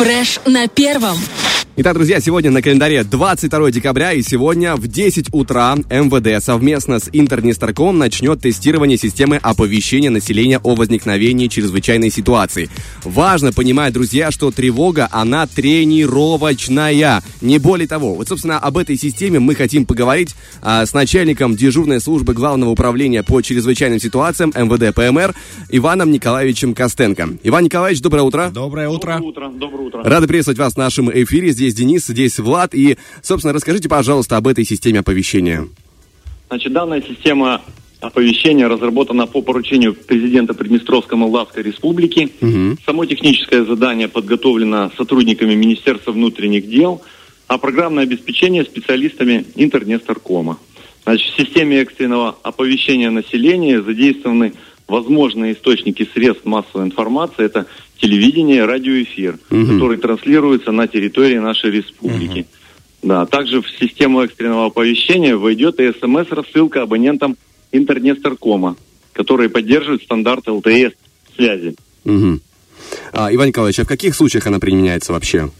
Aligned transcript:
Фреш 0.00 0.40
на 0.46 0.66
первом. 0.66 1.18
Итак, 1.82 1.94
друзья, 1.94 2.20
сегодня 2.20 2.50
на 2.50 2.60
календаре 2.60 3.04
22 3.04 3.70
декабря 3.70 4.12
и 4.12 4.20
сегодня 4.20 4.76
в 4.76 4.86
10 4.86 5.32
утра 5.32 5.74
МВД 5.76 6.44
совместно 6.44 6.98
с 6.98 7.08
Интернесторком 7.10 7.96
начнет 7.96 8.38
тестирование 8.38 8.98
системы 8.98 9.38
оповещения 9.38 10.10
населения 10.10 10.60
о 10.62 10.74
возникновении 10.74 11.46
чрезвычайной 11.48 12.10
ситуации. 12.10 12.68
Важно 13.02 13.54
понимать, 13.54 13.94
друзья, 13.94 14.30
что 14.30 14.50
тревога, 14.50 15.08
она 15.10 15.46
тренировочная, 15.46 17.22
не 17.40 17.58
более 17.58 17.88
того. 17.88 18.12
Вот, 18.12 18.28
собственно, 18.28 18.58
об 18.58 18.76
этой 18.76 18.98
системе 18.98 19.38
мы 19.38 19.54
хотим 19.54 19.86
поговорить 19.86 20.34
а, 20.60 20.84
с 20.84 20.92
начальником 20.92 21.56
дежурной 21.56 22.02
службы 22.02 22.34
Главного 22.34 22.72
управления 22.72 23.22
по 23.22 23.40
чрезвычайным 23.40 24.00
ситуациям 24.00 24.52
МВД 24.54 24.94
ПМР 24.94 25.34
Иваном 25.70 26.10
Николаевичем 26.10 26.74
Костенко. 26.74 27.38
Иван 27.42 27.64
Николаевич, 27.64 28.02
доброе 28.02 28.24
утро. 28.24 28.50
Доброе 28.52 28.90
утро. 28.90 29.14
Доброе 29.14 29.28
утро. 29.30 29.48
Доброе 29.48 29.86
утро. 29.86 30.02
Рады 30.04 30.26
приветствовать 30.26 30.58
вас 30.58 30.74
в 30.74 30.76
нашем 30.76 31.10
эфире. 31.10 31.52
Здесь 31.52 31.69
Денис, 31.74 32.06
здесь 32.06 32.38
Влад. 32.38 32.74
И, 32.74 32.96
собственно, 33.22 33.52
расскажите, 33.52 33.88
пожалуйста, 33.88 34.36
об 34.36 34.46
этой 34.46 34.64
системе 34.64 35.00
оповещения. 35.00 35.68
Значит, 36.48 36.72
данная 36.72 37.02
система 37.02 37.62
оповещения 38.00 38.68
разработана 38.68 39.26
по 39.26 39.42
поручению 39.42 39.94
президента 39.94 40.54
Приднестровской 40.54 41.16
Молдавской 41.18 41.62
Республики. 41.62 42.30
Мгм. 42.40 42.78
Само 42.84 43.04
техническое 43.04 43.64
задание 43.64 44.08
подготовлено 44.08 44.90
сотрудниками 44.96 45.54
Министерства 45.54 46.12
внутренних 46.12 46.68
дел, 46.68 47.02
а 47.46 47.58
программное 47.58 48.04
обеспечение 48.04 48.64
специалистами 48.64 49.44
Интернесторкома. 49.56 50.58
Значит, 51.04 51.32
в 51.32 51.36
системе 51.36 51.78
экстренного 51.78 52.36
оповещения 52.42 53.10
населения 53.10 53.82
задействованы 53.82 54.54
возможные 54.86 55.54
источники 55.54 56.08
средств 56.12 56.44
массовой 56.44 56.84
информации. 56.84 57.44
Это 57.44 57.66
телевидение, 58.00 58.64
радиоэфир, 58.64 59.38
Мгм. 59.50 59.74
который 59.74 59.98
транслируется 59.98 60.72
на 60.72 60.88
территории 60.88 61.38
нашей 61.38 61.70
республики. 61.70 62.46
Да, 63.02 63.24
также 63.26 63.62
в 63.62 63.68
систему 63.78 64.20
экстренного 64.22 64.66
оповещения 64.66 65.36
войдет 65.36 65.80
и 65.80 65.92
СМС-рассылка 65.92 66.82
абонентам 66.82 67.36
Интернесторкома, 67.72 68.76
которые 69.12 69.48
поддерживают 69.48 70.02
стандарт 70.02 70.48
ЛТС 70.48 70.92
связи. 71.36 71.76
Мгм. 72.04 72.40
А, 73.12 73.32
Иван 73.32 73.48
Николаевич, 73.48 73.78
а 73.80 73.84
в 73.84 73.88
каких 73.88 74.14
случаях 74.14 74.46
она 74.46 74.58
применяется 74.58 75.12
вообще? 75.12 75.50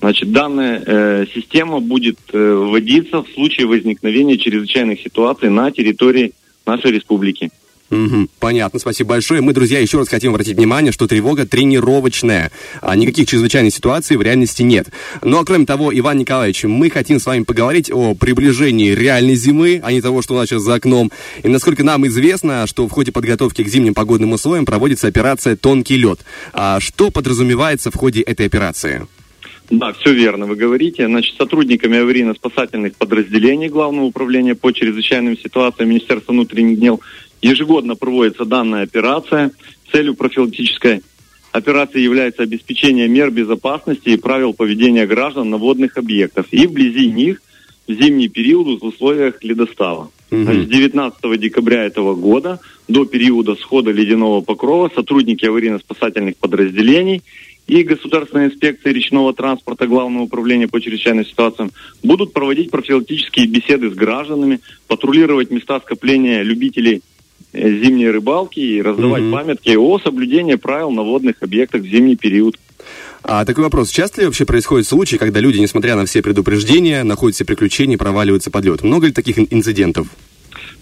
Значит, 0.00 0.32
данная 0.32 0.82
э, 0.84 1.26
система 1.34 1.80
будет 1.80 2.18
э, 2.32 2.54
вводиться 2.54 3.22
в 3.22 3.28
случае 3.34 3.66
возникновения 3.66 4.38
чрезвычайных 4.38 5.00
ситуаций 5.02 5.50
на 5.50 5.70
территории 5.70 6.32
нашей 6.64 6.92
республики. 6.92 7.50
Мгм. 7.90 8.28
Понятно, 8.38 8.78
спасибо 8.78 9.10
большое. 9.10 9.40
Мы, 9.40 9.52
друзья, 9.52 9.80
еще 9.80 9.98
раз 9.98 10.08
хотим 10.08 10.30
обратить 10.30 10.56
внимание, 10.56 10.92
что 10.92 11.08
тревога 11.08 11.44
тренировочная. 11.44 12.52
А 12.80 12.94
никаких 12.94 13.28
чрезвычайных 13.28 13.74
ситуаций 13.74 14.16
в 14.16 14.22
реальности 14.22 14.62
нет. 14.62 14.88
Ну 15.22 15.40
а 15.40 15.44
кроме 15.44 15.66
того, 15.66 15.92
Иван 15.92 16.18
Николаевич, 16.18 16.64
мы 16.64 16.88
хотим 16.88 17.18
с 17.18 17.26
вами 17.26 17.42
поговорить 17.42 17.90
о 17.90 18.14
приближении 18.14 18.92
реальной 18.92 19.34
зимы, 19.34 19.80
а 19.82 19.90
не 19.90 20.00
того, 20.00 20.22
что 20.22 20.34
у 20.34 20.36
нас 20.36 20.48
сейчас 20.48 20.62
за 20.62 20.74
окном. 20.74 21.10
И 21.42 21.48
насколько 21.48 21.82
нам 21.82 22.06
известно, 22.06 22.68
что 22.68 22.86
в 22.86 22.92
ходе 22.92 23.10
подготовки 23.10 23.64
к 23.64 23.68
зимним 23.68 23.94
погодным 23.94 24.32
условиям 24.32 24.66
проводится 24.66 25.08
операция 25.08 25.56
«Тонкий 25.56 25.96
лед». 25.96 26.20
А 26.52 26.78
что 26.78 27.10
подразумевается 27.10 27.90
в 27.90 27.96
ходе 27.96 28.20
этой 28.20 28.46
операции? 28.46 29.08
Да, 29.70 29.92
все 29.92 30.12
верно, 30.12 30.46
вы 30.46 30.56
говорите. 30.56 31.06
Значит, 31.06 31.36
сотрудниками 31.36 31.98
аварийно-спасательных 31.98 32.96
подразделений 32.96 33.68
Главного 33.68 34.06
управления 34.06 34.56
по 34.56 34.72
чрезвычайным 34.72 35.38
ситуациям 35.38 35.90
Министерства 35.90 36.32
внутренних 36.32 36.80
дел 36.80 37.00
ежегодно 37.42 37.96
проводится 37.96 38.44
данная 38.44 38.82
операция. 38.82 39.50
Целью 39.92 40.14
профилактической 40.14 41.02
операции 41.52 42.00
является 42.00 42.42
обеспечение 42.42 43.08
мер 43.08 43.30
безопасности 43.30 44.10
и 44.10 44.16
правил 44.16 44.54
поведения 44.54 45.06
граждан 45.06 45.50
на 45.50 45.56
водных 45.56 45.96
объектах 45.96 46.46
и 46.50 46.66
вблизи 46.66 47.10
них 47.10 47.42
в 47.88 47.92
зимний 47.92 48.28
период 48.28 48.80
в 48.80 48.86
условиях 48.86 49.42
ледостава. 49.42 50.10
Значит, 50.30 50.66
с 50.66 50.68
19 50.68 51.40
декабря 51.40 51.84
этого 51.84 52.14
года 52.14 52.60
до 52.86 53.04
периода 53.04 53.56
схода 53.56 53.90
ледяного 53.90 54.42
покрова 54.42 54.88
сотрудники 54.94 55.44
аварийно-спасательных 55.44 56.36
подразделений 56.36 57.22
и 57.66 57.82
Государственной 57.82 58.46
инспекции 58.46 58.92
речного 58.92 59.32
транспорта 59.32 59.88
Главного 59.88 60.24
управления 60.24 60.68
по 60.68 60.80
чрезвычайным 60.80 61.26
ситуациям 61.26 61.72
будут 62.02 62.32
проводить 62.32 62.70
профилактические 62.70 63.46
беседы 63.46 63.90
с 63.90 63.94
гражданами, 63.94 64.60
патрулировать 64.86 65.50
места 65.50 65.80
скопления 65.80 66.42
любителей 66.42 67.02
зимней 67.52 68.10
рыбалки 68.10 68.60
и 68.60 68.80
раздавать 68.82 69.22
Мгм. 69.22 69.32
памятки 69.32 69.74
о 69.76 69.98
соблюдении 69.98 70.54
правил 70.54 70.90
на 70.90 71.02
водных 71.02 71.36
объектах 71.42 71.82
в 71.82 71.86
зимний 71.86 72.16
период. 72.16 72.56
А 73.22 73.44
такой 73.44 73.64
вопрос. 73.64 73.90
Часто 73.90 74.20
ли 74.22 74.26
вообще 74.26 74.46
происходят 74.46 74.86
случаи, 74.86 75.16
когда 75.16 75.40
люди, 75.40 75.58
несмотря 75.58 75.94
на 75.96 76.06
все 76.06 76.22
предупреждения, 76.22 77.02
находят 77.04 77.34
все 77.36 77.44
приключения 77.44 77.94
и 77.96 77.98
проваливаются 77.98 78.50
под 78.50 78.64
лед? 78.64 78.82
Много 78.82 79.06
ли 79.08 79.12
таких 79.12 79.38
ин- 79.38 79.48
инцидентов? 79.50 80.06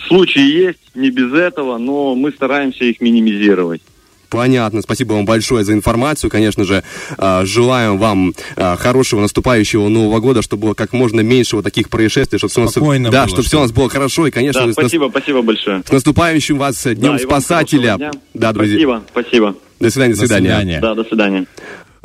Случаи 0.06 0.40
есть, 0.42 0.78
не 0.94 1.10
без 1.10 1.32
этого, 1.32 1.76
но 1.78 2.14
мы 2.14 2.30
стараемся 2.30 2.84
их 2.84 3.00
минимизировать. 3.00 3.82
Понятно. 4.30 4.82
Спасибо 4.82 5.14
вам 5.14 5.24
большое 5.24 5.64
за 5.64 5.72
информацию. 5.72 6.30
Конечно 6.30 6.64
же, 6.64 6.82
а, 7.16 7.44
желаем 7.44 7.98
вам 7.98 8.34
а, 8.56 8.76
хорошего 8.76 9.20
наступающего 9.20 9.88
Нового 9.88 10.20
года, 10.20 10.42
чтобы 10.42 10.62
было 10.62 10.74
как 10.74 10.92
можно 10.92 11.20
меньше 11.20 11.56
вот 11.56 11.64
таких 11.64 11.88
происшествий, 11.88 12.38
чтобы 12.38 12.50
все 12.50 12.60
у 12.60 12.64
нас, 12.64 12.72
Спокойно 12.72 13.10
да, 13.10 13.22
было, 13.22 13.28
чтобы 13.28 13.42
все 13.48 13.58
у 13.58 13.60
нас 13.62 13.72
было 13.72 13.88
хорошо. 13.88 14.26
И, 14.26 14.30
конечно, 14.30 14.60
Да, 14.62 14.66
же, 14.66 14.72
с, 14.74 14.76
нас- 14.76 14.84
спасибо, 14.86 15.08
спасибо 15.10 15.42
большое. 15.42 15.82
с 15.86 15.90
наступающим 15.92 16.58
вас 16.58 16.84
э, 16.86 16.94
Днем 16.94 17.16
Да, 17.16 17.18
Спасателя. 17.18 18.10
Да, 18.34 18.52
друзья. 18.52 18.74
Спасибо, 18.76 19.02
спасибо. 19.10 19.54
До 19.80 19.90
свидания, 19.90 20.14
до 20.14 20.20
До 20.20 20.26
свидания. 20.26 20.48
свидания. 20.48 20.80
Да, 20.80 20.94
до 20.94 21.04
свидания. 21.04 21.46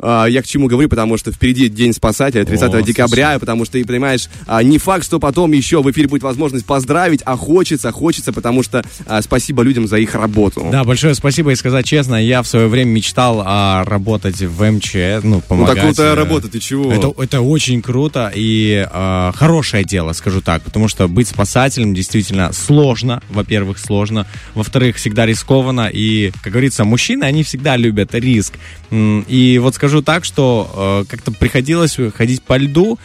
А, 0.04 0.26
Я 0.26 0.42
к 0.42 0.46
чему 0.46 0.68
говорю, 0.68 0.88
потому 0.88 1.16
что 1.16 1.32
впереди 1.32 1.68
День 1.68 1.92
Спасателя, 1.92 2.44
30 2.44 2.74
О, 2.74 2.82
декабря, 2.82 3.38
потому 3.38 3.64
что, 3.64 3.78
понимаешь, 3.84 4.28
а, 4.46 4.62
не 4.62 4.78
факт, 4.78 5.04
что 5.04 5.18
потом 5.18 5.52
еще 5.52 5.82
в 5.82 5.90
эфире 5.90 6.08
будет 6.08 6.22
возможность 6.22 6.66
поздравить, 6.66 7.20
а 7.24 7.36
хочется, 7.36 7.90
хочется, 7.92 8.32
потому 8.32 8.62
что 8.62 8.84
а, 9.06 9.22
спасибо 9.22 9.62
людям 9.62 9.86
за 9.88 9.96
их 9.96 10.14
работу. 10.14 10.66
Да, 10.70 10.84
большое 10.84 11.14
спасибо 11.14 11.52
и 11.52 11.54
сказать 11.54 11.86
честно, 11.86 12.16
я 12.16 12.42
в 12.42 12.46
свое 12.46 12.68
время 12.68 12.90
мечтал 12.90 13.42
а, 13.44 13.84
работать 13.84 14.40
в 14.40 14.70
МЧ, 14.70 14.94
ну, 15.22 15.34
Ну, 15.36 15.40
помогать. 15.40 15.76
так 15.76 15.84
крутая 15.84 16.12
э, 16.12 16.14
работа, 16.14 16.48
ты 16.48 16.58
чего? 16.60 16.92
Это, 16.92 17.12
это 17.22 17.40
очень 17.40 17.80
круто 17.82 18.30
и 18.34 18.86
э, 18.90 19.32
хорошее 19.34 19.84
дело, 19.84 20.12
скажу 20.12 20.40
так, 20.40 20.62
потому 20.62 20.88
что 20.88 21.08
быть 21.08 21.28
спасателем 21.28 21.94
действительно 21.94 22.52
сложно, 22.52 23.22
во-первых, 23.30 23.78
сложно, 23.78 24.26
во-вторых, 24.54 24.96
всегда 24.96 25.26
рискованно, 25.26 25.88
и, 25.92 26.32
как 26.42 26.52
говорится, 26.52 26.84
мужчины, 26.84 27.24
они 27.24 27.42
всегда 27.42 27.76
любят 27.76 28.14
риск. 28.14 28.54
И 28.90 29.58
вот 29.62 29.74
скажу 29.74 29.93
так, 30.02 30.24
что 30.24 31.04
э, 31.06 31.10
как-то 31.10 31.32
приходилось 31.32 31.98
ходить 32.14 32.42
по 32.42 32.56
льду, 32.56 32.98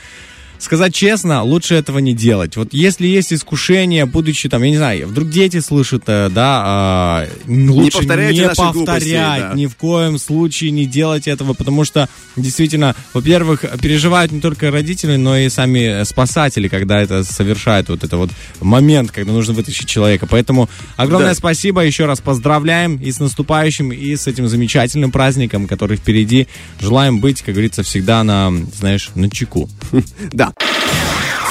Сказать 0.59 0.93
честно, 0.93 1.41
лучше 1.41 1.75
этого 1.75 1.99
не 1.99 2.13
делать. 2.13 2.57
Вот 2.57 2.73
если 2.73 3.07
есть 3.07 3.31
искушение, 3.31 4.05
будучи 4.05 4.49
там, 4.49 4.61
я 4.63 4.69
не 4.69 4.77
знаю, 4.77 5.07
вдруг 5.07 5.29
дети 5.29 5.61
слышат, 5.61 6.03
э, 6.07 6.29
да, 6.29 6.63
а, 6.65 7.27
лучше 7.47 7.99
повторяйте 7.99 8.41
не 8.41 8.47
наши 8.47 8.61
глупости, 8.61 8.85
повторять, 8.85 9.41
да. 9.41 9.53
ни 9.55 9.67
в 9.67 9.75
коем 9.77 10.19
случае 10.19 10.71
не 10.71 10.85
делать 10.85 11.29
этого, 11.29 11.53
потому 11.53 11.85
что 11.85 12.09
действительно, 12.35 12.93
во-первых, 13.13 13.63
переживают 13.81 14.33
не 14.33 14.41
только 14.41 14.69
родители, 14.69 15.15
но 15.15 15.37
и 15.37 15.47
сами 15.47 16.03
спасатели, 16.03 16.67
когда 16.67 17.01
это 17.01 17.23
совершают 17.23 17.87
вот 17.87 18.03
это 18.03 18.17
вот 18.17 18.29
момент, 18.59 19.11
когда 19.11 19.31
нужно 19.31 19.53
вытащить 19.53 19.87
человека. 19.87 20.27
Поэтому 20.27 20.69
огромное 20.97 21.29
Да. 21.29 21.35
спасибо, 21.35 21.85
еще 21.85 22.05
раз 22.05 22.19
поздравляем 22.19 22.97
и 22.97 23.09
с 23.11 23.19
наступающим, 23.19 23.93
и 23.93 24.13
с 24.13 24.27
этим 24.27 24.49
замечательным 24.49 25.11
праздником, 25.11 25.67
который 25.67 25.95
впереди. 25.95 26.47
Желаем 26.81 27.21
быть, 27.21 27.41
как 27.41 27.55
говорится, 27.55 27.83
всегда 27.83 28.23
на, 28.25 28.51
знаешь, 28.77 29.09
на 29.15 29.29
чеку. 29.29 29.69
Да. 30.31 30.48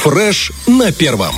Фреш 0.02 0.52
на 0.66 0.92
первом. 0.92 1.34